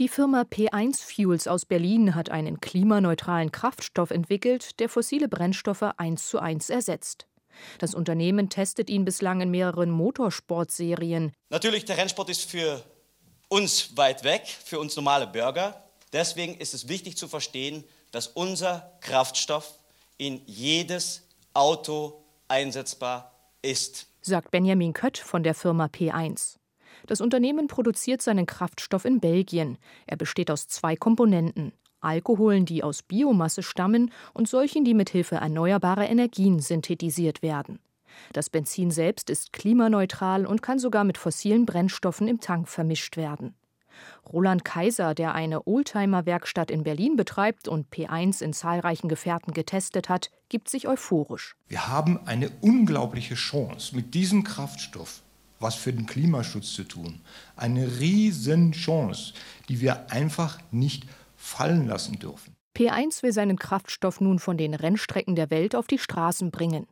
[0.00, 6.26] Die Firma P1 Fuels aus Berlin hat einen klimaneutralen Kraftstoff entwickelt, der fossile Brennstoffe eins
[6.26, 7.28] zu eins ersetzt.
[7.78, 11.32] Das Unternehmen testet ihn bislang in mehreren Motorsportserien.
[11.48, 12.82] Natürlich, der Rennsport ist für
[13.46, 15.84] uns weit weg, für uns normale Bürger.
[16.12, 19.78] Deswegen ist es wichtig zu verstehen, dass unser Kraftstoff
[20.16, 21.22] in jedes
[21.52, 23.30] Auto einsetzbar
[23.62, 26.56] ist, sagt Benjamin Kött von der Firma P1.
[27.06, 29.78] Das Unternehmen produziert seinen Kraftstoff in Belgien.
[30.06, 31.72] Er besteht aus zwei Komponenten.
[32.00, 37.78] Alkoholen, die aus Biomasse stammen, und solchen, die mit Hilfe erneuerbarer Energien synthetisiert werden.
[38.32, 43.54] Das Benzin selbst ist klimaneutral und kann sogar mit fossilen Brennstoffen im Tank vermischt werden.
[44.32, 50.30] Roland Kaiser, der eine Oldtimer-Werkstatt in Berlin betreibt und P1 in zahlreichen Gefährten getestet hat,
[50.48, 51.56] gibt sich euphorisch.
[51.68, 55.22] Wir haben eine unglaubliche Chance, mit diesem Kraftstoff
[55.60, 57.20] was für den Klimaschutz zu tun.
[57.56, 59.34] Eine Riesenchance,
[59.68, 62.54] die wir einfach nicht fallen lassen dürfen.
[62.76, 66.86] P1 will seinen Kraftstoff nun von den Rennstrecken der Welt auf die Straßen bringen.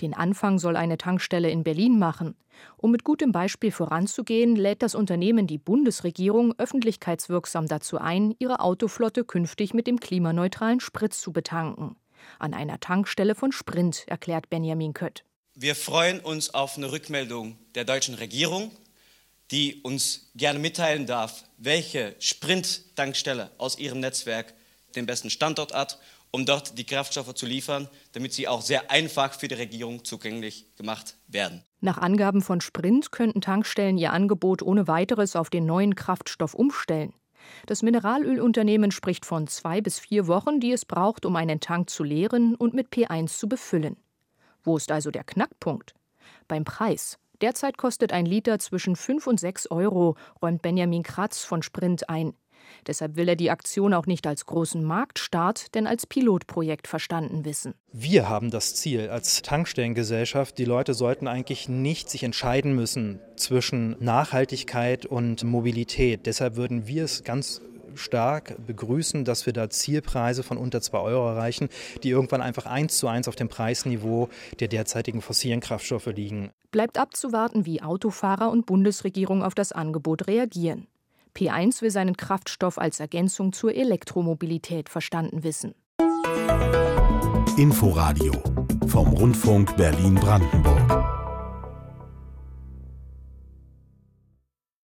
[0.00, 2.34] Den Anfang soll eine Tankstelle in Berlin machen.
[2.76, 9.24] Um mit gutem Beispiel voranzugehen, lädt das Unternehmen die Bundesregierung öffentlichkeitswirksam dazu ein, ihre Autoflotte
[9.24, 11.96] künftig mit dem klimaneutralen Sprit zu betanken.
[12.38, 15.24] An einer Tankstelle von Sprint, erklärt Benjamin Kött.
[15.60, 18.70] Wir freuen uns auf eine Rückmeldung der deutschen Regierung,
[19.50, 24.54] die uns gerne mitteilen darf, welche Sprint-Tankstelle aus ihrem Netzwerk
[24.94, 25.98] den besten Standort hat,
[26.30, 30.76] um dort die Kraftstoffe zu liefern, damit sie auch sehr einfach für die Regierung zugänglich
[30.76, 31.64] gemacht werden.
[31.80, 37.14] Nach Angaben von Sprint könnten Tankstellen ihr Angebot ohne weiteres auf den neuen Kraftstoff umstellen.
[37.66, 42.04] Das Mineralölunternehmen spricht von zwei bis vier Wochen, die es braucht, um einen Tank zu
[42.04, 43.96] leeren und mit P1 zu befüllen.
[44.68, 45.94] Wo ist also der Knackpunkt?
[46.46, 47.16] Beim Preis.
[47.40, 52.34] Derzeit kostet ein Liter zwischen 5 und 6 Euro, räumt Benjamin Kratz von Sprint ein.
[52.86, 57.72] Deshalb will er die Aktion auch nicht als großen Marktstart, denn als Pilotprojekt verstanden wissen.
[57.92, 63.96] Wir haben das Ziel als Tankstellengesellschaft, die Leute sollten eigentlich nicht sich entscheiden müssen zwischen
[64.00, 66.26] Nachhaltigkeit und Mobilität.
[66.26, 67.62] Deshalb würden wir es ganz
[67.98, 71.68] stark begrüßen, dass wir da Zielpreise von unter 2 Euro erreichen,
[72.02, 74.28] die irgendwann einfach eins zu eins auf dem Preisniveau
[74.60, 76.50] der derzeitigen fossilen Kraftstoffe liegen.
[76.70, 80.86] Bleibt abzuwarten, wie Autofahrer und Bundesregierung auf das Angebot reagieren.
[81.36, 85.74] P1 will seinen Kraftstoff als Ergänzung zur Elektromobilität verstanden wissen.
[87.56, 88.32] Inforadio
[88.86, 90.97] vom Rundfunk Berlin-Brandenburg.